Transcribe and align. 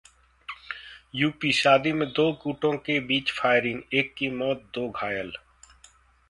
UP 1.15 1.51
शादी 1.51 1.91
में 1.93 2.07
दो 2.13 2.31
गुटों 2.43 2.71
के 2.77 2.99
बीच 2.99 3.31
फायरिंग, 3.31 3.81
एक 3.93 4.13
की 4.17 4.29
मौत, 4.31 4.63
दो 4.73 4.89
घायल 4.89 5.31